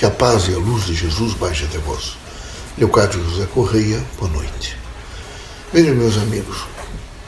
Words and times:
Que 0.00 0.06
a 0.06 0.10
paz 0.10 0.48
e 0.48 0.54
a 0.54 0.56
luz 0.56 0.86
de 0.86 0.94
Jesus 0.94 1.34
baixe 1.34 1.66
até 1.66 1.76
vós. 1.76 2.16
Leocádio 2.78 3.22
José 3.22 3.44
Correia, 3.52 4.02
boa 4.18 4.32
noite. 4.32 4.74
Vejam, 5.74 5.94
meus 5.94 6.16
amigos, 6.16 6.56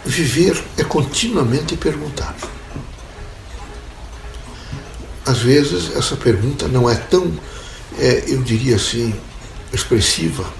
viver 0.06 0.58
é 0.78 0.82
continuamente 0.82 1.76
perguntar. 1.76 2.34
Às 5.26 5.40
vezes, 5.40 5.94
essa 5.94 6.16
pergunta 6.16 6.66
não 6.66 6.88
é 6.88 6.94
tão, 6.94 7.30
é, 7.98 8.24
eu 8.28 8.40
diria 8.42 8.76
assim, 8.76 9.14
expressiva 9.70 10.50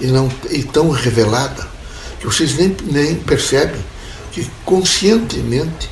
e, 0.00 0.08
não, 0.08 0.28
e 0.50 0.64
tão 0.64 0.90
revelada 0.90 1.68
que 2.18 2.26
vocês 2.26 2.56
nem, 2.56 2.76
nem 2.82 3.14
percebem 3.14 3.80
que 4.32 4.50
conscientemente, 4.64 5.88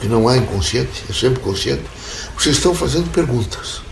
que 0.00 0.08
não 0.08 0.26
há 0.26 0.38
inconsciente, 0.38 1.04
é 1.10 1.12
sempre 1.12 1.40
consciente, 1.40 1.84
vocês 2.34 2.56
estão 2.56 2.74
fazendo 2.74 3.12
perguntas. 3.12 3.84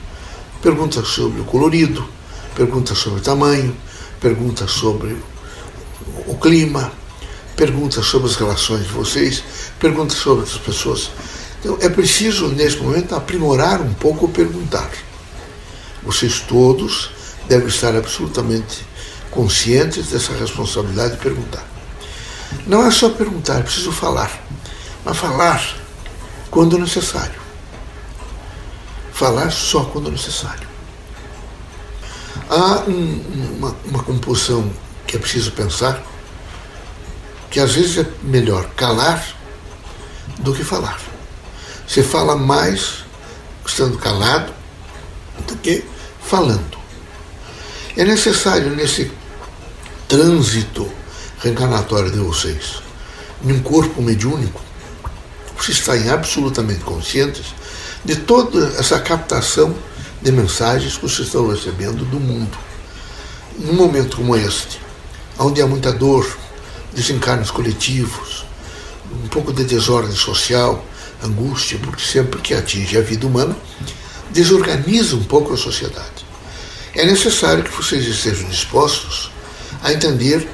Perguntas 0.65 1.09
sobre 1.09 1.43
o 1.43 1.45
colorido, 1.45 2.09
perguntas 2.57 2.97
sobre 2.97 3.21
o 3.21 3.23
tamanho, 3.23 3.77
perguntas 4.19 4.71
sobre 4.71 5.15
o 6.27 6.39
clima, 6.39 6.91
perguntas 7.55 8.07
sobre 8.07 8.31
as 8.31 8.37
relações 8.37 8.85
de 8.85 8.89
vocês, 8.89 9.45
perguntas 9.79 10.17
sobre 10.17 10.41
outras 10.41 10.57
pessoas. 10.57 11.11
Então 11.61 11.77
é 11.83 11.91
preciso, 11.91 12.49
nesse 12.49 12.79
momento, 12.79 13.15
aprimorar 13.15 13.83
um 13.83 13.93
pouco 13.93 14.25
o 14.25 14.29
perguntar. 14.31 14.91
Vocês 16.03 16.41
todos 16.41 17.11
devem 17.47 17.69
estar 17.69 17.95
absolutamente 17.95 18.87
conscientes 19.31 20.07
dessa 20.07 20.33
responsabilidade 20.33 21.17
de 21.17 21.21
perguntar. 21.21 21.69
Não 22.67 22.87
é 22.87 22.91
só 22.91 23.11
perguntar, 23.11 23.59
é 23.59 23.63
preciso 23.63 23.93
falar. 23.93 24.31
Mas 25.05 25.19
falar 25.19 25.63
quando 26.51 26.79
necessário. 26.79 27.44
Falar 29.15 29.53
só 29.53 29.85
quando 29.85 30.11
necessário. 30.11 30.67
Há 32.51 32.83
um, 32.89 33.57
uma, 33.57 33.77
uma 33.85 34.03
composição 34.03 34.69
que 35.07 35.17
é 35.17 35.21
preciso 35.21 35.53
pensar, 35.53 36.03
que 37.49 37.61
às 37.61 37.75
vezes 37.75 37.99
é 37.99 38.07
melhor 38.25 38.69
calar 38.71 39.25
do 40.41 40.53
que 40.53 40.65
falar. 40.65 41.01
Você 41.87 42.03
fala 42.03 42.35
mais 42.35 43.05
estando 43.65 43.97
calado 43.99 44.53
do 45.47 45.57
que 45.59 45.85
falando. 46.21 46.77
É 47.97 48.05
necessário 48.05 48.75
nesse 48.75 49.13
trânsito 50.09 50.91
reencarnatório 51.39 52.11
de 52.11 52.19
vocês, 52.19 52.83
em 53.45 53.53
um 53.53 53.63
corpo 53.63 54.03
mediúnico, 54.03 54.61
vocês 55.57 55.79
estarem 55.79 56.11
absolutamente 56.11 56.81
conscientes 56.81 57.55
de 58.05 58.17
toda 58.17 58.67
essa 58.79 59.01
captação 59.01 59.75
de 60.21 60.31
mensagens 60.31 60.97
que 60.97 61.03
vocês 61.03 61.27
estão 61.27 61.49
recebendo 61.49 62.05
do 62.05 62.21
mundo. 62.21 62.57
Num 63.59 63.75
momento 63.75 64.17
como 64.17 64.37
este, 64.37 64.81
onde 65.39 65.63
há 65.63 65.67
muita 65.67 65.93
dor, 65.93 66.27
desencarnos 66.93 67.51
coletivos, 67.51 68.45
um 69.25 69.29
pouco 69.29 69.53
de 69.53 69.65
desordem 69.65 70.17
social, 70.17 70.85
angústia, 71.23 71.79
porque 71.83 72.03
sempre 72.03 72.41
que 72.41 72.55
atinge 72.55 72.97
a 72.99 73.01
vida 73.01 73.27
humana, 73.27 73.57
desorganiza 74.31 75.17
um 75.17 75.25
pouco 75.25 75.55
a 75.55 75.57
sociedade. 75.57 76.25
É 76.95 77.05
necessário 77.05 77.65
que 77.65 77.71
vocês 77.71 78.07
estejam 78.07 78.49
dispostos 78.49 79.31
a 79.83 79.93
entender 79.93 80.49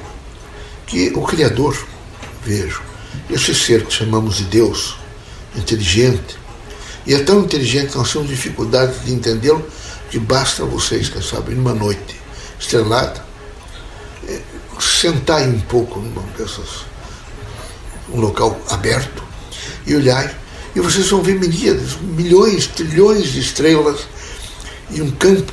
que 0.85 1.11
o 1.15 1.21
Criador, 1.21 1.77
vejo, 2.43 2.81
esse 3.29 3.53
ser 3.55 3.85
que 3.85 3.93
chamamos 3.93 4.37
de 4.37 4.45
Deus, 4.45 4.97
inteligente, 5.55 6.40
e 7.05 7.13
é 7.13 7.23
tão 7.23 7.41
inteligente 7.41 7.91
que 7.91 7.97
nós 7.97 8.11
temos 8.11 8.27
dificuldade 8.27 8.99
de 8.99 9.13
entendê-lo 9.13 9.65
que 10.09 10.19
basta 10.19 10.65
vocês, 10.65 11.09
quem 11.09 11.21
sabe, 11.21 11.55
numa 11.55 11.73
noite 11.73 12.19
estrelada, 12.59 13.23
é, 14.27 14.41
sentar 14.79 15.41
um 15.43 15.59
pouco 15.61 15.99
numa 15.99 16.21
dessas, 16.37 16.85
um 18.13 18.19
local 18.19 18.59
aberto 18.69 19.23
e 19.85 19.95
olhar, 19.95 20.33
e 20.75 20.79
vocês 20.79 21.09
vão 21.09 21.21
ver 21.21 21.39
milhares, 21.39 21.97
milhões, 22.01 22.67
trilhões 22.67 23.31
de 23.31 23.39
estrelas 23.39 24.01
e 24.89 25.01
um 25.01 25.11
campo 25.11 25.51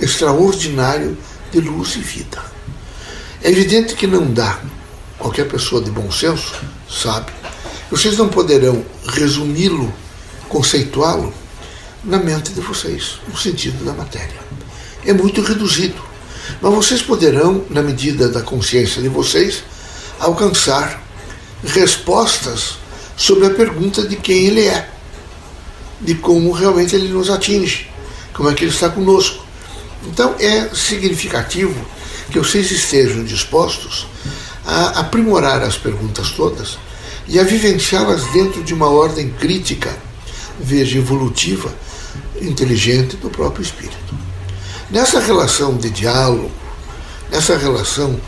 extraordinário 0.00 1.16
de 1.52 1.60
luz 1.60 1.96
e 1.96 2.00
vida. 2.00 2.42
É 3.42 3.50
evidente 3.50 3.94
que 3.94 4.06
não 4.06 4.32
dá. 4.32 4.60
Qualquer 5.18 5.48
pessoa 5.48 5.82
de 5.82 5.90
bom 5.90 6.10
senso 6.10 6.54
sabe. 6.88 7.32
Vocês 7.90 8.16
não 8.16 8.28
poderão 8.28 8.84
resumi-lo, 9.06 9.92
conceituá-lo 10.50 11.32
na 12.04 12.18
mente 12.18 12.52
de 12.52 12.60
vocês, 12.60 13.18
no 13.26 13.38
sentido 13.38 13.82
da 13.84 13.94
matéria. 13.94 14.38
É 15.06 15.14
muito 15.14 15.40
reduzido. 15.40 16.02
Mas 16.60 16.74
vocês 16.74 17.00
poderão, 17.00 17.64
na 17.70 17.80
medida 17.80 18.28
da 18.28 18.42
consciência 18.42 19.00
de 19.00 19.08
vocês, 19.08 19.62
alcançar 20.18 21.02
respostas 21.64 22.78
sobre 23.16 23.46
a 23.46 23.50
pergunta 23.50 24.06
de 24.06 24.16
quem 24.16 24.46
ele 24.46 24.66
é, 24.66 24.88
de 26.00 26.14
como 26.14 26.50
realmente 26.52 26.94
ele 26.94 27.08
nos 27.08 27.30
atinge, 27.30 27.88
como 28.34 28.50
é 28.50 28.54
que 28.54 28.64
ele 28.64 28.72
está 28.72 28.90
conosco. 28.90 29.44
Então 30.06 30.34
é 30.38 30.68
significativo 30.74 31.74
que 32.30 32.38
vocês 32.38 32.70
estejam 32.70 33.22
dispostos 33.24 34.06
a 34.66 35.00
aprimorar 35.00 35.62
as 35.62 35.76
perguntas 35.76 36.30
todas 36.30 36.78
e 37.28 37.38
a 37.38 37.44
vivenciá-las 37.44 38.24
dentro 38.32 38.62
de 38.62 38.74
uma 38.74 38.88
ordem 38.88 39.30
crítica, 39.30 39.94
veja, 40.62 40.98
evolutiva, 40.98 41.72
inteligente 42.40 43.16
do 43.16 43.30
próprio 43.30 43.62
espírito. 43.62 44.14
Nessa 44.90 45.20
relação 45.20 45.76
de 45.76 45.90
diálogo, 45.90 46.50
nessa 47.30 47.56
relação, 47.56 48.20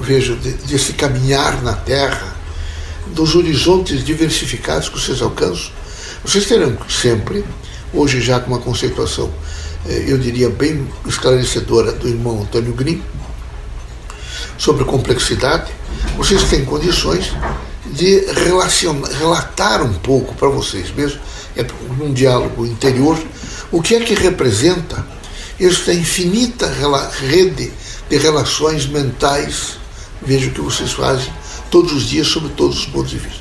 veja, 0.00 0.34
desse 0.66 0.92
caminhar 0.94 1.62
na 1.62 1.74
Terra, 1.74 2.34
dos 3.08 3.34
horizontes 3.34 4.04
diversificados 4.04 4.88
que 4.88 4.98
vocês 4.98 5.22
alcançam, 5.22 5.70
vocês 6.24 6.46
terão 6.46 6.76
sempre, 6.88 7.44
hoje 7.92 8.20
já 8.20 8.40
com 8.40 8.50
uma 8.50 8.58
conceituação, 8.58 9.32
eh, 9.86 10.04
eu 10.08 10.18
diria, 10.18 10.50
bem 10.50 10.88
esclarecedora 11.06 11.92
do 11.92 12.08
irmão 12.08 12.42
Antônio 12.42 12.72
Grimm, 12.72 13.00
sobre 14.58 14.84
complexidade, 14.84 15.70
vocês 16.16 16.44
têm 16.44 16.64
condições 16.64 17.32
de 17.92 18.24
relatar 19.18 19.82
um 19.82 19.92
pouco 19.94 20.34
para 20.34 20.48
vocês 20.48 20.90
mesmos, 20.90 21.20
é 21.56 21.66
num 21.98 22.12
diálogo 22.12 22.66
interior, 22.66 23.18
o 23.72 23.80
que 23.80 23.94
é 23.94 24.00
que 24.00 24.14
representa 24.14 25.04
esta 25.58 25.92
infinita 25.92 26.70
rede 27.18 27.72
de 28.08 28.16
relações 28.18 28.86
mentais, 28.86 29.78
vejo 30.22 30.50
que 30.50 30.60
vocês 30.60 30.92
fazem 30.92 31.32
todos 31.70 31.92
os 31.92 32.04
dias 32.04 32.26
sobre 32.26 32.50
todos 32.50 32.78
os 32.78 32.86
pontos 32.86 33.10
de 33.10 33.18
vista. 33.18 33.40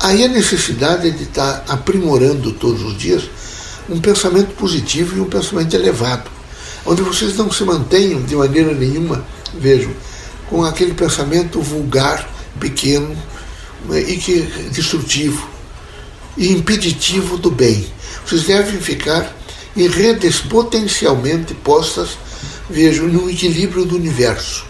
Aí 0.00 0.24
a 0.24 0.28
necessidade 0.28 1.10
de 1.10 1.24
estar 1.24 1.64
aprimorando 1.68 2.52
todos 2.52 2.82
os 2.82 2.96
dias 2.96 3.24
um 3.88 4.00
pensamento 4.00 4.54
positivo 4.54 5.16
e 5.16 5.20
um 5.20 5.24
pensamento 5.24 5.74
elevado, 5.74 6.30
onde 6.86 7.02
vocês 7.02 7.36
não 7.36 7.50
se 7.50 7.64
mantenham 7.64 8.22
de 8.22 8.36
maneira 8.36 8.72
nenhuma, 8.72 9.24
vejam, 9.58 9.90
com 10.48 10.64
aquele 10.64 10.94
pensamento 10.94 11.60
vulgar, 11.60 12.28
pequeno 12.60 13.16
né, 13.88 14.00
e 14.00 14.16
que 14.16 14.40
destrutivo 14.70 15.51
e 16.36 16.52
impeditivo 16.52 17.36
do 17.36 17.50
bem. 17.50 17.86
Vocês 18.26 18.44
devem 18.44 18.80
ficar 18.80 19.34
em 19.76 19.88
redes 19.88 20.40
potencialmente 20.40 21.54
postas, 21.54 22.10
vejo, 22.68 23.06
no 23.06 23.30
equilíbrio 23.30 23.84
do 23.84 23.96
universo. 23.96 24.64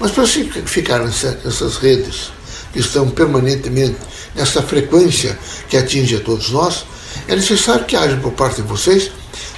Mas 0.00 0.12
para 0.12 0.26
ficar 0.26 1.00
nessas 1.00 1.76
redes 1.76 2.30
que 2.72 2.80
estão 2.80 3.08
permanentemente 3.10 3.96
nessa 4.34 4.62
frequência 4.62 5.38
que 5.68 5.76
atinge 5.76 6.16
a 6.16 6.20
todos 6.20 6.50
nós, 6.50 6.84
é 7.26 7.34
necessário 7.34 7.84
que 7.84 7.96
haja 7.96 8.16
por 8.16 8.32
parte 8.32 8.62
de 8.62 8.68
vocês 8.68 9.10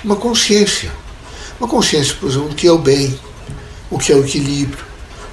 uma 0.02 0.16
consciência. 0.16 0.90
Uma 1.58 1.68
consciência, 1.68 2.14
por 2.18 2.30
exemplo, 2.30 2.48
do 2.48 2.54
que 2.54 2.66
é 2.66 2.72
o 2.72 2.78
bem, 2.78 3.18
o 3.90 3.98
que 3.98 4.12
é 4.12 4.16
o 4.16 4.24
equilíbrio, 4.24 4.84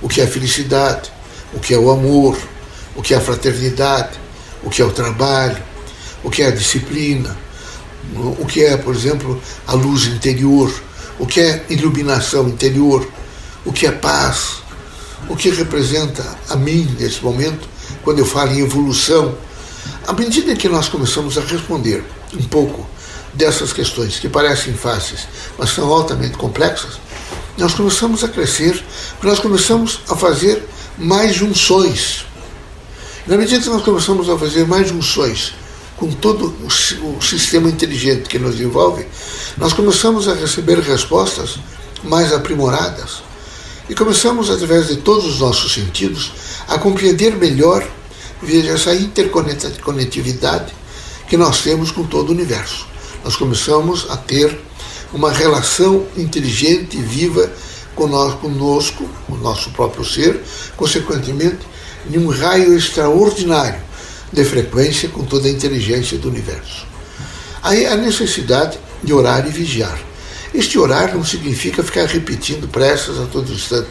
o 0.01 0.09
que 0.09 0.19
é 0.19 0.25
a 0.25 0.27
felicidade, 0.27 1.09
o 1.53 1.59
que 1.59 1.73
é 1.73 1.77
o 1.77 1.89
amor, 1.89 2.37
o 2.95 3.01
que 3.01 3.13
é 3.13 3.17
a 3.17 3.21
fraternidade, 3.21 4.17
o 4.63 4.69
que 4.69 4.81
é 4.81 4.85
o 4.85 4.91
trabalho, 4.91 5.57
o 6.23 6.29
que 6.29 6.41
é 6.41 6.47
a 6.47 6.51
disciplina, 6.51 7.35
o 8.15 8.45
que 8.45 8.63
é, 8.63 8.77
por 8.77 8.95
exemplo, 8.95 9.41
a 9.65 9.73
luz 9.73 10.05
interior, 10.05 10.71
o 11.19 11.25
que 11.25 11.39
é 11.39 11.65
iluminação 11.69 12.47
interior, 12.47 13.07
o 13.65 13.73
que 13.73 13.85
é 13.85 13.91
paz, 13.91 14.57
o 15.29 15.35
que 15.35 15.49
representa 15.49 16.23
a 16.49 16.55
mim 16.55 16.95
nesse 16.99 17.23
momento, 17.23 17.67
quando 18.03 18.19
eu 18.19 18.25
falo 18.25 18.51
em 18.51 18.59
evolução. 18.59 19.35
À 20.05 20.13
medida 20.13 20.55
que 20.55 20.69
nós 20.69 20.87
começamos 20.87 21.37
a 21.37 21.41
responder 21.41 22.03
um 22.33 22.43
pouco 22.43 22.87
dessas 23.33 23.73
questões 23.73 24.19
que 24.19 24.29
parecem 24.29 24.73
fáceis, 24.73 25.27
mas 25.57 25.71
são 25.71 25.91
altamente 25.91 26.37
complexas, 26.37 26.99
nós 27.57 27.73
começamos 27.73 28.23
a 28.23 28.27
crescer, 28.27 28.83
nós 29.21 29.39
começamos 29.39 30.01
a 30.09 30.15
fazer 30.15 30.63
mais 30.97 31.35
junções. 31.35 32.25
Na 33.25 33.35
medida 33.35 33.61
que 33.61 33.69
nós 33.69 33.83
começamos 33.83 34.29
a 34.29 34.37
fazer 34.37 34.65
mais 34.65 34.89
junções 34.89 35.53
com 35.97 36.11
todo 36.11 36.53
o 37.01 37.21
sistema 37.21 37.67
inteligente 37.67 38.29
que 38.29 38.37
nos 38.37 38.61
envolve, 38.61 39.05
nós 39.57 39.73
começamos 39.73 40.27
a 40.27 40.35
receber 40.35 40.79
respostas 40.79 41.57
mais 42.03 42.31
aprimoradas 42.31 43.23
e 43.89 43.95
começamos, 43.95 44.49
através 44.49 44.87
de 44.87 44.97
todos 44.97 45.25
os 45.25 45.39
nossos 45.39 45.73
sentidos, 45.73 46.31
a 46.67 46.77
compreender 46.77 47.35
melhor 47.35 47.85
veja, 48.41 48.71
essa 48.71 48.93
interconectividade 48.93 50.73
que 51.27 51.35
nós 51.35 51.61
temos 51.61 51.89
com 51.91 52.03
todo 52.03 52.29
o 52.29 52.31
universo. 52.31 52.85
Nós 53.23 53.35
começamos 53.35 54.05
a 54.09 54.17
ter 54.17 54.59
uma 55.11 55.31
relação 55.31 56.05
inteligente 56.15 56.97
e 56.97 57.01
viva 57.01 57.51
conosco, 57.95 59.09
o 59.27 59.35
nosso 59.35 59.71
próprio 59.71 60.05
ser, 60.05 60.41
consequentemente, 60.75 61.59
em 62.09 62.17
um 62.19 62.29
raio 62.29 62.77
extraordinário 62.77 63.86
de 64.31 64.43
frequência 64.43 65.09
com 65.09 65.23
toda 65.23 65.47
a 65.47 65.51
inteligência 65.51 66.17
do 66.17 66.29
universo. 66.29 66.85
Aí 67.63 67.85
a 67.85 67.95
necessidade 67.95 68.79
de 69.03 69.13
orar 69.13 69.47
e 69.47 69.51
vigiar. 69.51 69.97
Este 70.53 70.79
orar 70.79 71.13
não 71.13 71.23
significa 71.23 71.83
ficar 71.83 72.05
repetindo 72.05 72.67
preces 72.67 73.19
a 73.19 73.25
todo 73.25 73.51
instante, 73.51 73.89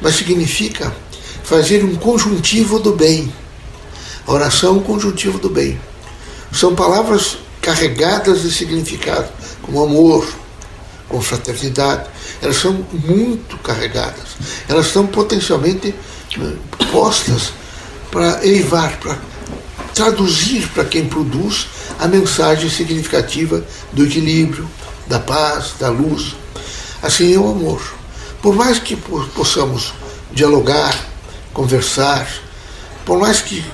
mas 0.00 0.14
significa 0.14 0.94
fazer 1.42 1.84
um 1.84 1.96
conjuntivo 1.96 2.78
do 2.78 2.92
bem. 2.92 3.32
A 4.26 4.32
oração 4.32 4.70
é 4.70 4.78
um 4.78 4.82
conjuntivo 4.82 5.38
do 5.38 5.48
bem. 5.48 5.80
São 6.52 6.74
palavras 6.74 7.38
carregadas 7.60 8.42
de 8.42 8.52
significado, 8.52 9.28
como 9.62 9.82
amor, 9.82 10.26
com 11.08 11.20
fraternidade. 11.20 12.08
Elas 12.40 12.56
são 12.56 12.86
muito 12.92 13.56
carregadas. 13.58 14.36
Elas 14.68 14.86
estão 14.86 15.06
potencialmente 15.06 15.94
eh, 16.38 16.52
postas 16.92 17.52
para 18.10 18.46
elevar, 18.46 18.98
para 18.98 19.18
traduzir 19.94 20.68
para 20.68 20.84
quem 20.84 21.06
produz 21.06 21.66
a 21.98 22.06
mensagem 22.06 22.70
significativa 22.70 23.64
do 23.92 24.04
equilíbrio, 24.04 24.68
da 25.06 25.18
paz, 25.18 25.74
da 25.78 25.88
luz. 25.88 26.36
Assim 27.02 27.34
é 27.34 27.38
o 27.38 27.50
amor. 27.50 27.82
Por 28.42 28.54
mais 28.54 28.78
que 28.78 28.96
possamos 28.96 29.92
dialogar, 30.32 30.96
conversar, 31.52 32.28
por 33.04 33.18
mais 33.18 33.40
que 33.40 33.64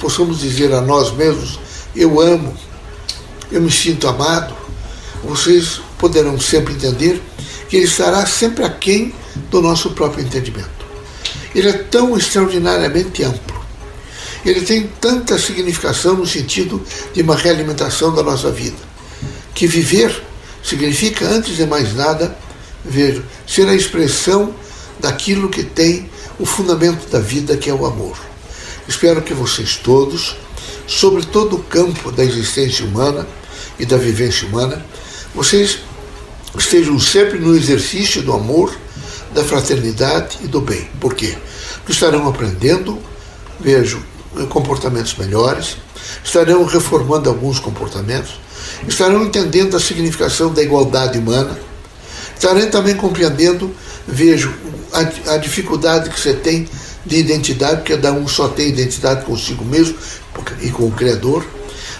possamos 0.00 0.40
dizer 0.40 0.72
a 0.72 0.80
nós 0.80 1.12
mesmos, 1.12 1.58
eu 1.94 2.20
amo, 2.20 2.56
eu 3.50 3.60
me 3.60 3.70
sinto 3.70 4.08
amado, 4.08 4.54
vocês 5.24 5.80
poderão 5.98 6.38
sempre 6.38 6.74
entender 6.74 7.22
que 7.68 7.76
ele 7.76 7.86
estará 7.86 8.24
sempre 8.24 8.64
aquém 8.64 9.12
do 9.50 9.60
nosso 9.60 9.90
próprio 9.90 10.24
entendimento. 10.24 10.70
Ele 11.54 11.68
é 11.68 11.72
tão 11.72 12.16
extraordinariamente 12.16 13.24
amplo. 13.24 13.55
Ele 14.46 14.60
tem 14.60 14.86
tanta 15.00 15.36
significação 15.36 16.14
no 16.14 16.24
sentido 16.24 16.80
de 17.12 17.20
uma 17.20 17.34
realimentação 17.34 18.14
da 18.14 18.22
nossa 18.22 18.48
vida, 18.48 18.76
que 19.52 19.66
viver 19.66 20.22
significa, 20.62 21.26
antes 21.26 21.56
de 21.56 21.66
mais 21.66 21.96
nada, 21.96 22.38
ver, 22.84 23.20
ser 23.44 23.68
a 23.68 23.74
expressão 23.74 24.54
daquilo 25.00 25.48
que 25.48 25.64
tem 25.64 26.08
o 26.38 26.46
fundamento 26.46 27.10
da 27.10 27.18
vida, 27.18 27.56
que 27.56 27.68
é 27.68 27.74
o 27.74 27.84
amor. 27.84 28.16
Espero 28.86 29.20
que 29.20 29.34
vocês 29.34 29.74
todos, 29.74 30.36
sobre 30.86 31.26
todo 31.26 31.56
o 31.56 31.62
campo 31.64 32.12
da 32.12 32.24
existência 32.24 32.84
humana 32.84 33.26
e 33.80 33.84
da 33.84 33.96
vivência 33.96 34.46
humana, 34.46 34.84
vocês 35.34 35.80
estejam 36.56 37.00
sempre 37.00 37.40
no 37.40 37.56
exercício 37.56 38.22
do 38.22 38.32
amor, 38.32 38.72
da 39.34 39.42
fraternidade 39.42 40.38
e 40.44 40.46
do 40.46 40.60
bem. 40.60 40.88
Por 41.00 41.14
quê? 41.14 41.36
Porque 41.78 41.90
estarão 41.90 42.28
aprendendo, 42.28 42.96
vejo, 43.58 44.00
comportamentos 44.48 45.14
melhores, 45.16 45.76
estarão 46.22 46.64
reformando 46.64 47.28
alguns 47.28 47.58
comportamentos, 47.58 48.38
estarão 48.86 49.24
entendendo 49.24 49.76
a 49.76 49.80
significação 49.80 50.52
da 50.52 50.62
igualdade 50.62 51.18
humana, 51.18 51.58
estarão 52.34 52.68
também 52.68 52.94
compreendendo, 52.94 53.74
vejo, 54.06 54.52
a, 54.92 55.34
a 55.34 55.36
dificuldade 55.38 56.10
que 56.10 56.20
você 56.20 56.34
tem 56.34 56.68
de 57.04 57.16
identidade, 57.16 57.76
porque 57.76 57.94
cada 57.94 58.12
um 58.12 58.26
só 58.26 58.48
tem 58.48 58.68
identidade 58.68 59.24
consigo 59.24 59.64
mesmo 59.64 59.96
e 60.60 60.70
com 60.70 60.86
o 60.86 60.92
Criador, 60.92 61.44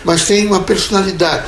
mas 0.04 0.24
tem 0.24 0.46
uma 0.46 0.60
personalidade 0.60 1.46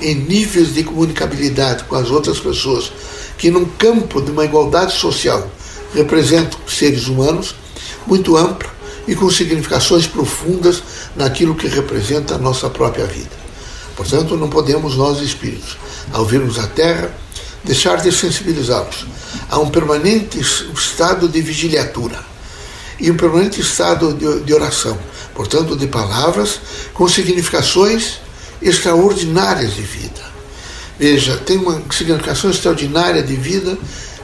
em 0.00 0.14
níveis 0.14 0.74
de 0.74 0.84
comunicabilidade 0.84 1.84
com 1.84 1.96
as 1.96 2.10
outras 2.10 2.38
pessoas, 2.38 2.92
que 3.36 3.50
num 3.50 3.64
campo 3.64 4.20
de 4.20 4.30
uma 4.30 4.44
igualdade 4.44 4.92
social 4.92 5.50
representam 5.94 6.58
seres 6.66 7.08
humanos 7.08 7.54
muito 8.06 8.36
amplo 8.36 8.71
e 9.06 9.14
com 9.14 9.30
significações 9.30 10.06
profundas 10.06 10.82
naquilo 11.16 11.54
que 11.54 11.66
representa 11.66 12.34
a 12.34 12.38
nossa 12.38 12.70
própria 12.70 13.06
vida. 13.06 13.42
Portanto, 13.96 14.36
não 14.36 14.48
podemos 14.48 14.96
nós 14.96 15.20
espíritos, 15.20 15.76
ao 16.12 16.24
virmos 16.24 16.58
a 16.58 16.66
Terra, 16.66 17.14
deixar 17.64 18.00
de 18.00 18.10
sensibilizá-los 18.10 19.06
a 19.48 19.58
um 19.58 19.70
permanente 19.70 20.40
estado 20.40 21.28
de 21.28 21.40
vigiliatura 21.40 22.18
e 22.98 23.10
um 23.10 23.16
permanente 23.16 23.60
estado 23.60 24.14
de, 24.14 24.40
de 24.40 24.54
oração, 24.54 24.98
portanto, 25.34 25.76
de 25.76 25.86
palavras 25.86 26.60
com 26.94 27.08
significações 27.08 28.20
extraordinárias 28.60 29.74
de 29.74 29.82
vida. 29.82 30.32
Veja, 30.98 31.36
tem 31.38 31.58
uma 31.58 31.82
significação 31.90 32.50
extraordinária 32.50 33.22
de 33.22 33.34
vida 33.34 33.76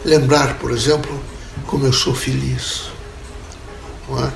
lembrar, 0.05 0.59
por 0.59 0.71
exemplo, 0.71 1.11
como 1.67 1.87
eu 1.87 1.93
sou 1.93 2.15
feliz. 2.15 2.85
É? 4.11 4.33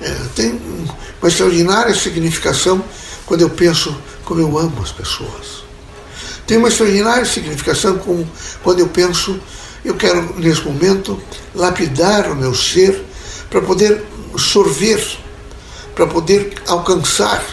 É, 0.00 0.14
tem 0.34 0.60
uma 1.20 1.28
extraordinária 1.28 1.94
significação 1.94 2.82
quando 3.26 3.42
eu 3.42 3.50
penso 3.50 3.96
como 4.24 4.40
eu 4.40 4.58
amo 4.58 4.82
as 4.82 4.92
pessoas. 4.92 5.64
Tem 6.46 6.56
uma 6.56 6.68
extraordinária 6.68 7.24
significação 7.24 7.98
como 7.98 8.28
quando 8.62 8.80
eu 8.80 8.88
penso, 8.88 9.40
eu 9.84 9.94
quero 9.94 10.34
nesse 10.38 10.62
momento 10.62 11.20
lapidar 11.54 12.30
o 12.30 12.34
meu 12.34 12.54
ser 12.54 13.02
para 13.48 13.60
poder 13.60 14.04
sorver, 14.36 15.02
para 15.94 16.06
poder 16.06 16.54
alcançar, 16.66 17.44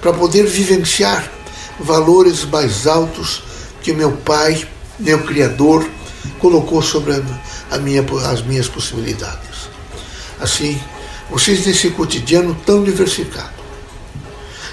para 0.00 0.12
poder 0.12 0.46
vivenciar 0.46 1.30
valores 1.78 2.44
mais 2.44 2.86
altos 2.86 3.42
que 3.82 3.92
meu 3.92 4.12
Pai, 4.12 4.66
meu 4.98 5.22
Criador, 5.24 5.88
colocou 6.38 6.82
sobre 6.82 7.22
a 7.70 7.78
minha, 7.78 8.04
as 8.30 8.42
minhas 8.42 8.68
possibilidades. 8.68 9.68
Assim, 10.40 10.80
vocês 11.30 11.66
nesse 11.66 11.90
cotidiano 11.90 12.56
tão 12.66 12.82
diversificado, 12.84 13.54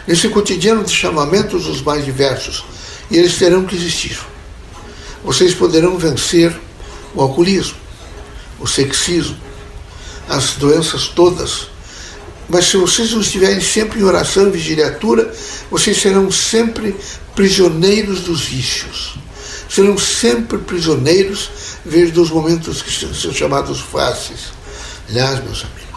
nesse 0.07 0.29
cotidiano 0.29 0.83
de 0.83 0.93
chamamentos 0.93 1.67
os 1.67 1.81
mais 1.81 2.03
diversos, 2.05 2.65
e 3.09 3.17
eles 3.17 3.37
terão 3.37 3.65
que 3.65 3.75
existir. 3.75 4.19
Vocês 5.23 5.53
poderão 5.53 5.97
vencer 5.97 6.55
o 7.13 7.21
alcoolismo, 7.21 7.77
o 8.59 8.67
sexismo, 8.67 9.37
as 10.27 10.53
doenças 10.53 11.07
todas. 11.07 11.67
Mas 12.47 12.65
se 12.65 12.77
vocês 12.77 13.11
não 13.11 13.21
estiverem 13.21 13.61
sempre 13.61 13.99
em 13.99 14.03
oração 14.03 14.47
e 14.47 14.51
vigiliatura, 14.51 15.33
vocês 15.69 16.01
serão 16.01 16.31
sempre 16.31 16.95
prisioneiros 17.35 18.21
dos 18.21 18.41
vícios. 18.41 19.15
Serão 19.69 19.97
sempre 19.97 20.57
prisioneiros, 20.57 21.49
dos 22.13 22.29
momentos 22.29 22.81
que 22.81 22.91
são 22.91 23.33
chamados 23.33 23.79
fáceis. 23.79 24.51
Aliás, 25.09 25.43
meus 25.43 25.63
amigos, 25.63 25.90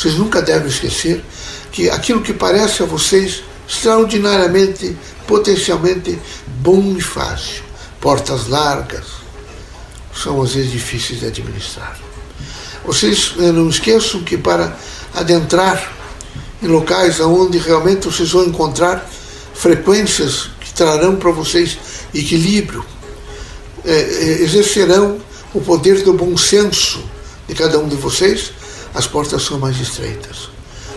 vocês 0.00 0.14
nunca 0.14 0.40
devem 0.40 0.66
esquecer 0.66 1.22
que 1.70 1.90
aquilo 1.90 2.22
que 2.22 2.32
parece 2.32 2.82
a 2.82 2.86
vocês 2.86 3.42
extraordinariamente, 3.68 4.96
potencialmente 5.26 6.18
bom 6.62 6.96
e 6.96 7.02
fácil, 7.02 7.62
portas 8.00 8.48
largas, 8.48 9.04
são 10.14 10.40
às 10.40 10.54
vezes 10.54 10.72
difíceis 10.72 11.20
de 11.20 11.26
administrar. 11.26 11.98
Vocês 12.82 13.34
eh, 13.38 13.52
não 13.52 13.68
esqueçam 13.68 14.22
que 14.22 14.38
para 14.38 14.74
adentrar 15.14 15.92
em 16.62 16.66
locais 16.66 17.20
onde 17.20 17.58
realmente 17.58 18.06
vocês 18.06 18.30
vão 18.30 18.44
encontrar 18.44 19.06
frequências 19.52 20.48
que 20.62 20.72
trarão 20.72 21.16
para 21.16 21.30
vocês 21.30 21.78
equilíbrio, 22.14 22.82
é, 23.84 24.38
exercerão 24.40 25.20
o 25.52 25.60
poder 25.60 26.02
do 26.02 26.14
bom 26.14 26.38
senso 26.38 27.04
de 27.46 27.54
cada 27.54 27.78
um 27.78 27.86
de 27.86 27.96
vocês, 27.96 28.52
as 28.94 29.06
portas 29.06 29.42
são 29.42 29.58
mais 29.58 29.78
estreitas. 29.80 30.50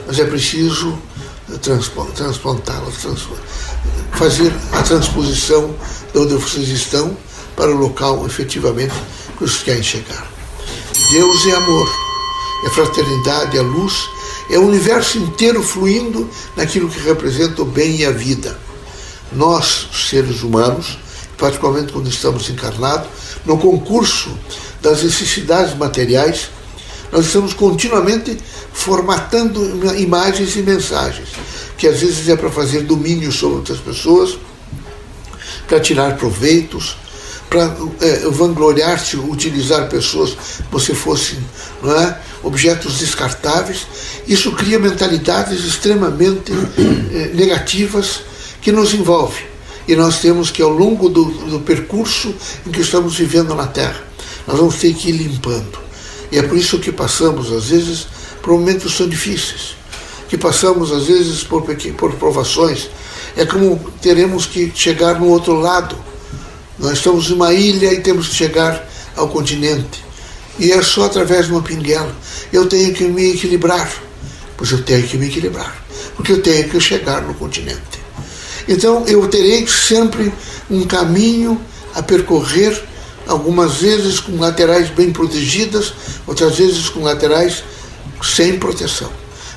Mas 0.07 0.19
é 0.19 0.25
preciso 0.25 0.97
transplantá-las, 1.61 2.97
trans, 2.97 3.27
fazer 4.13 4.53
a 4.71 4.81
transposição 4.81 5.75
de 6.11 6.19
onde 6.19 6.35
vocês 6.35 6.69
estão 6.69 7.15
para 7.55 7.71
o 7.71 7.77
local 7.77 8.25
efetivamente 8.25 8.93
que 9.37 9.45
vocês 9.45 9.63
querem 9.63 9.83
chegar. 9.83 10.27
Deus 11.11 11.45
é 11.47 11.55
amor, 11.55 11.89
é 12.65 12.69
fraternidade, 12.69 13.57
é 13.57 13.61
luz, 13.61 13.93
é 14.49 14.57
o 14.57 14.67
universo 14.67 15.17
inteiro 15.17 15.61
fluindo 15.61 16.29
naquilo 16.55 16.89
que 16.89 16.99
representa 16.99 17.61
o 17.61 17.65
bem 17.65 17.97
e 17.97 18.05
a 18.05 18.11
vida. 18.11 18.57
Nós, 19.31 19.89
seres 19.93 20.43
humanos, 20.43 20.97
particularmente 21.37 21.91
quando 21.91 22.09
estamos 22.09 22.49
encarnados, 22.49 23.07
no 23.45 23.57
concurso 23.57 24.37
das 24.81 25.03
necessidades 25.03 25.75
materiais, 25.75 26.49
nós 27.13 27.27
estamos 27.27 27.53
continuamente 27.53 28.35
formatando 28.73 29.95
imagens 29.95 30.55
e 30.55 30.63
mensagens 30.63 31.29
que 31.77 31.87
às 31.87 31.99
vezes 31.99 32.27
é 32.29 32.35
para 32.35 32.49
fazer 32.49 32.81
domínio 32.83 33.31
sobre 33.31 33.57
outras 33.57 33.79
pessoas, 33.79 34.37
para 35.67 35.79
tirar 35.79 36.17
proveitos, 36.17 36.97
para 37.49 37.75
é, 38.01 38.29
vangloriar-se, 38.29 39.17
utilizar 39.17 39.89
pessoas 39.89 40.35
como 40.69 40.79
se 40.79 40.95
fossem 40.95 41.37
é, 41.83 42.15
objetos 42.41 42.99
descartáveis. 42.99 43.85
Isso 44.27 44.53
cria 44.53 44.79
mentalidades 44.79 45.65
extremamente 45.65 46.51
é, 47.13 47.31
negativas 47.33 48.21
que 48.61 48.71
nos 48.71 48.93
envolvem. 48.93 49.45
E 49.87 49.95
nós 49.95 50.19
temos 50.19 50.49
que, 50.49 50.61
ao 50.61 50.69
longo 50.69 51.09
do, 51.09 51.25
do 51.25 51.59
percurso 51.59 52.33
em 52.65 52.71
que 52.71 52.81
estamos 52.81 53.17
vivendo 53.17 53.53
na 53.53 53.67
Terra, 53.67 54.01
nós 54.47 54.57
vamos 54.57 54.75
ter 54.77 54.93
que 54.93 55.09
ir 55.09 55.17
limpando. 55.17 55.83
E 56.33 56.39
é 56.39 56.41
por 56.41 56.57
isso 56.57 56.79
que 56.79 56.91
passamos, 56.91 57.51
às 57.51 57.65
vezes, 57.65 58.07
por 58.41 58.53
momentos 58.53 58.97
tão 58.97 59.07
difíceis, 59.07 59.75
que 60.27 60.35
passamos, 60.35 60.91
às 60.91 61.05
vezes, 61.05 61.43
por, 61.43 61.61
por 61.95 62.13
provações. 62.15 62.89
É 63.37 63.45
como 63.45 63.79
teremos 64.01 64.47
que 64.47 64.71
chegar 64.73 65.19
no 65.19 65.27
outro 65.27 65.53
lado. 65.53 65.95
Nós 66.79 66.93
estamos 66.93 67.29
em 67.29 67.33
uma 67.33 67.53
ilha 67.53 67.93
e 67.93 68.01
temos 68.01 68.29
que 68.29 68.33
chegar 68.33 68.83
ao 69.15 69.27
continente. 69.27 70.03
E 70.57 70.71
é 70.71 70.81
só 70.81 71.05
através 71.05 71.45
de 71.45 71.51
uma 71.51 71.61
pinguela. 71.61 72.15
Eu 72.51 72.65
tenho 72.65 72.91
que 72.95 73.03
me 73.03 73.33
equilibrar. 73.33 73.87
Pois 74.57 74.71
eu 74.71 74.81
tenho 74.81 75.07
que 75.07 75.17
me 75.19 75.27
equilibrar. 75.27 75.85
Porque 76.15 76.31
eu 76.31 76.41
tenho 76.41 76.67
que 76.67 76.79
chegar 76.79 77.21
no 77.21 77.35
continente. 77.35 78.01
Então 78.67 79.05
eu 79.05 79.27
terei 79.27 79.67
sempre 79.67 80.33
um 80.67 80.83
caminho 80.87 81.61
a 81.93 82.01
percorrer, 82.01 82.83
algumas 83.27 83.75
vezes 83.75 84.19
com 84.19 84.37
laterais 84.37 84.89
bem 84.89 85.11
protegidas, 85.11 85.93
outras 86.27 86.57
vezes 86.57 86.89
com 86.89 87.03
laterais 87.03 87.63
sem 88.21 88.57
proteção. 88.57 89.11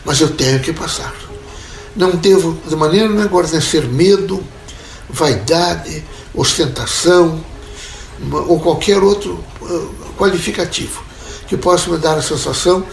Mas 0.04 0.20
eu 0.20 0.28
tenho 0.28 0.60
que 0.60 0.72
passar. 0.72 1.14
Não 1.94 2.10
devo, 2.10 2.58
de 2.66 2.76
maneira 2.76 3.08
nenhuma, 3.08 3.26
guarnecer 3.26 3.86
medo, 3.86 4.42
vaidade, 5.08 6.04
ostentação 6.34 7.44
ou 8.48 8.60
qualquer 8.60 9.02
outro 9.02 9.42
uh, 9.60 9.94
qualificativo 10.16 11.02
que 11.48 11.56
possa 11.56 11.90
me 11.90 11.98
dar 11.98 12.16
a 12.16 12.22
sensação 12.22 12.84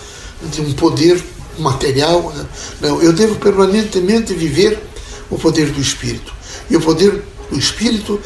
de 0.42 0.62
um 0.62 0.74
poder 0.74 1.24
material. 1.58 2.32
Né? 2.36 2.46
Não, 2.82 3.02
eu 3.02 3.14
devo 3.14 3.36
permanentemente 3.36 4.34
viver 4.34 4.80
o 5.30 5.38
poder 5.38 5.72
do 5.72 5.82
Espírito. 5.82 6.34
E 6.70 6.76
o 6.76 6.82
poder 6.82 7.24
do 7.50 7.58
Espírito 7.58 8.20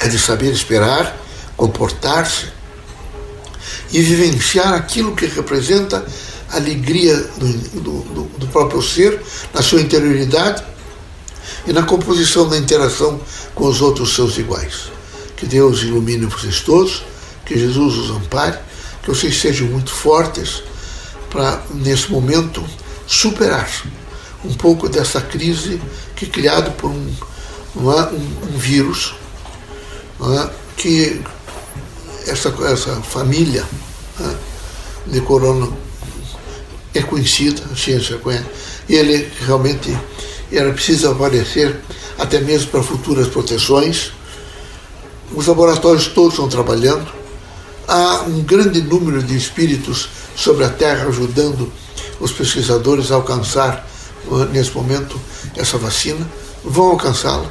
é 0.00 0.08
de 0.08 0.18
saber 0.18 0.52
esperar, 0.52 1.16
comportar-se 1.60 2.46
e 3.92 4.00
vivenciar 4.00 4.72
aquilo 4.72 5.14
que 5.14 5.26
representa 5.26 6.02
a 6.48 6.56
alegria 6.56 7.14
do, 7.36 7.52
do, 7.82 8.22
do, 8.38 8.46
próprio 8.46 8.80
ser, 8.80 9.20
na 9.52 9.60
sua 9.60 9.82
interioridade 9.82 10.64
e 11.66 11.72
na 11.74 11.82
composição 11.82 12.48
da 12.48 12.56
interação 12.56 13.20
com 13.54 13.66
os 13.66 13.82
outros 13.82 14.14
seus 14.14 14.38
iguais. 14.38 14.90
Que 15.36 15.44
Deus 15.44 15.82
ilumine 15.82 16.24
vocês 16.24 16.60
todos, 16.60 17.04
que 17.44 17.58
Jesus 17.58 17.94
os 17.98 18.10
ampare, 18.10 18.58
que 19.02 19.10
vocês 19.10 19.38
sejam 19.38 19.66
muito 19.66 19.90
fortes 19.90 20.62
para, 21.28 21.62
nesse 21.74 22.10
momento, 22.10 22.64
superar 23.06 23.70
um 24.42 24.54
pouco 24.54 24.88
dessa 24.88 25.20
crise 25.20 25.78
que 26.16 26.24
é 26.24 26.28
criado 26.28 26.70
por 26.72 26.90
um, 26.90 27.14
um, 27.76 27.90
um 27.90 28.58
vírus 28.58 29.14
é, 30.22 30.50
que 30.80 31.20
essa, 32.30 32.54
essa 32.64 32.94
família 33.02 33.64
é, 34.20 34.34
de 35.06 35.20
corona 35.20 35.68
é 36.94 37.02
conhecida, 37.02 37.62
a 37.72 37.76
ciência 37.76 38.18
conhece, 38.18 38.46
e 38.88 38.94
ele 38.94 39.30
realmente 39.46 39.96
era 40.50 40.72
preciso 40.72 41.10
aparecer 41.10 41.76
até 42.18 42.40
mesmo 42.40 42.70
para 42.70 42.82
futuras 42.82 43.28
proteções. 43.28 44.12
Os 45.34 45.46
laboratórios 45.46 46.08
todos 46.08 46.32
estão 46.32 46.48
trabalhando. 46.48 47.06
Há 47.86 48.22
um 48.22 48.42
grande 48.42 48.80
número 48.80 49.22
de 49.22 49.36
espíritos 49.36 50.08
sobre 50.34 50.64
a 50.64 50.70
Terra 50.70 51.06
ajudando 51.06 51.72
os 52.20 52.32
pesquisadores 52.32 53.10
a 53.10 53.14
alcançar 53.14 53.88
nesse 54.52 54.72
momento 54.72 55.18
essa 55.56 55.78
vacina, 55.78 56.28
vão 56.64 56.90
alcançá-la 56.90 57.50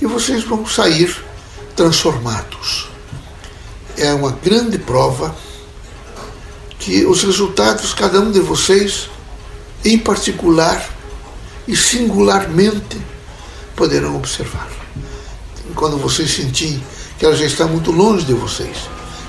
e 0.00 0.06
vocês 0.06 0.44
vão 0.44 0.66
sair 0.66 1.16
transformados. 1.74 2.85
É 3.96 4.12
uma 4.12 4.30
grande 4.30 4.78
prova 4.78 5.34
que 6.78 7.06
os 7.06 7.22
resultados, 7.22 7.94
cada 7.94 8.20
um 8.20 8.30
de 8.30 8.40
vocês, 8.40 9.08
em 9.84 9.98
particular 9.98 10.86
e 11.66 11.76
singularmente, 11.76 12.98
poderão 13.74 14.16
observar. 14.16 14.68
Quando 15.74 15.96
vocês 15.96 16.30
sentirem 16.30 16.82
que 17.18 17.24
ela 17.24 17.34
já 17.34 17.46
está 17.46 17.66
muito 17.66 17.90
longe 17.90 18.24
de 18.24 18.34
vocês, 18.34 18.76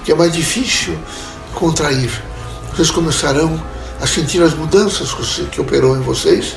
que 0.03 0.11
é 0.11 0.15
mais 0.15 0.33
difícil 0.33 0.97
contrair, 1.55 2.11
vocês 2.71 2.91
começarão 2.91 3.61
a 3.99 4.05
sentir 4.05 4.41
as 4.41 4.53
mudanças 4.53 5.11
que 5.49 5.59
operou 5.59 5.97
em 5.97 6.01
vocês, 6.01 6.55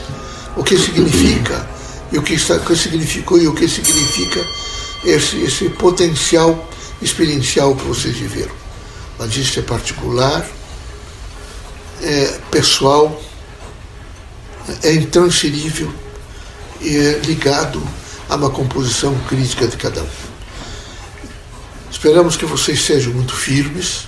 o 0.57 0.63
que 0.63 0.77
significa 0.77 1.69
e 2.13 2.19
o 2.19 2.23
que, 2.23 2.35
está, 2.35 2.57
o 2.57 2.61
que 2.61 2.77
significou 2.77 3.39
e 3.39 3.49
o 3.49 3.55
que 3.55 3.69
significa 3.69 4.45
esse, 5.05 5.41
esse 5.43 5.69
potencial 5.71 6.69
experiencial 7.01 7.75
que 7.75 7.85
vocês 7.85 8.17
viveram. 8.17 8.55
Mas 9.19 9.37
isso 9.37 9.59
é 9.59 9.63
particular, 9.63 10.47
é 12.03 12.39
pessoal, 12.51 13.21
é 14.83 14.93
intransferível 14.93 15.93
e 16.81 16.97
é 16.97 17.19
ligado 17.25 17.83
a 18.29 18.37
uma 18.37 18.51
composição 18.51 19.15
crítica 19.29 19.67
de 19.67 19.77
cada 19.77 20.03
um. 20.03 20.09
Esperamos 21.91 22.37
que 22.37 22.47
vocês 22.47 22.81
sejam 22.81 23.13
muito 23.13 23.35
firmes, 23.35 24.07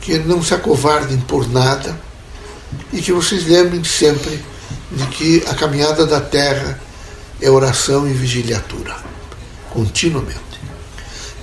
que 0.00 0.18
não 0.18 0.42
se 0.42 0.52
acovardem 0.52 1.18
por 1.18 1.48
nada 1.48 1.98
e 2.92 3.00
que 3.00 3.12
vocês 3.12 3.46
lembrem 3.46 3.82
sempre 3.84 4.42
de 4.90 5.06
que 5.06 5.44
a 5.48 5.54
caminhada 5.54 6.04
da 6.04 6.20
terra 6.20 6.80
é 7.40 7.48
oração 7.48 8.08
e 8.08 8.12
vigiliatura, 8.12 8.96
continuamente. 9.70 10.49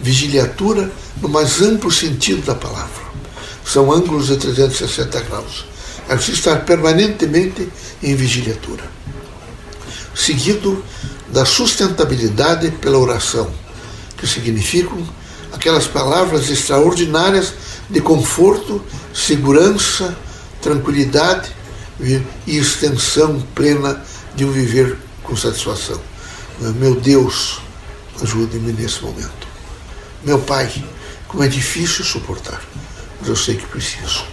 Vigiliatura 0.02 0.92
no 1.22 1.30
mais 1.30 1.62
amplo 1.62 1.92
sentido 1.92 2.46
da 2.46 2.56
palavra. 2.56 3.08
São 3.66 3.92
ângulos 3.92 4.28
de 4.28 4.38
360 4.38 5.22
graus. 5.22 5.66
É 6.08 6.16
preciso 6.16 6.38
estar 6.38 6.64
permanentemente 6.64 7.68
em 8.02 8.16
vigiliatura. 8.16 8.84
Seguido 10.16 10.84
da 11.30 11.46
sustentabilidade 11.46 12.72
pela 12.72 12.98
oração, 12.98 13.52
que 14.18 14.26
significam 14.26 14.98
aquelas 15.52 15.86
palavras 15.86 16.50
extraordinárias 16.50 17.54
de 17.90 18.00
conforto, 18.00 18.82
segurança, 19.14 20.18
tranquilidade 20.62 21.52
e 22.00 22.58
extensão 22.58 23.42
plena 23.54 24.02
de 24.36 24.46
um 24.46 24.52
viver 24.52 24.98
com 25.24 25.36
satisfação. 25.36 26.00
Meu 26.60 26.96
Deus, 26.96 27.60
ajude-me 28.22 28.72
nesse 28.74 29.04
momento. 29.04 29.37
Meu 30.28 30.40
Pai, 30.40 30.70
como 31.30 31.42
é 31.42 31.48
difícil 31.48 32.04
suportar, 32.04 32.62
mas 33.18 33.30
eu 33.30 33.36
sei 33.38 33.56
que 33.56 33.66
preciso. 33.66 34.26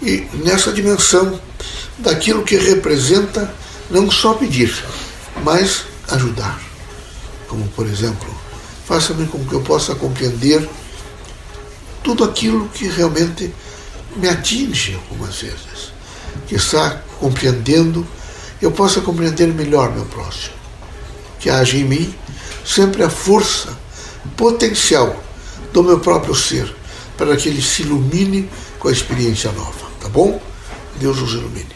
E 0.00 0.28
nessa 0.34 0.72
dimensão 0.72 1.40
daquilo 1.98 2.44
que 2.44 2.56
representa 2.56 3.52
não 3.90 4.08
só 4.12 4.34
pedir, 4.34 4.72
mas 5.42 5.86
ajudar. 6.12 6.62
Como, 7.48 7.66
por 7.70 7.88
exemplo, 7.88 8.32
faça-me 8.86 9.26
com 9.26 9.44
que 9.44 9.52
eu 9.52 9.62
possa 9.62 9.96
compreender 9.96 10.64
tudo 12.04 12.22
aquilo 12.22 12.68
que 12.68 12.86
realmente 12.86 13.52
me 14.14 14.28
atinge 14.28 14.94
algumas 14.94 15.40
vezes, 15.40 15.92
que 16.46 16.54
está 16.54 17.02
compreendendo, 17.18 18.06
eu 18.62 18.70
possa 18.70 19.00
compreender 19.00 19.48
melhor 19.48 19.90
meu 19.90 20.04
próximo, 20.04 20.54
que 21.40 21.50
haja 21.50 21.76
em 21.76 21.82
mim 21.82 22.14
sempre 22.64 23.02
a 23.02 23.10
força 23.10 23.82
potencial 24.36 25.22
do 25.72 25.82
meu 25.82 26.00
próprio 26.00 26.34
ser, 26.34 26.74
para 27.16 27.36
que 27.36 27.48
ele 27.48 27.62
se 27.62 27.82
ilumine 27.82 28.48
com 28.78 28.88
a 28.88 28.92
experiência 28.92 29.50
nova, 29.52 29.86
tá 30.00 30.08
bom? 30.08 30.40
Deus 30.98 31.20
os 31.20 31.32
ilumine. 31.32 31.73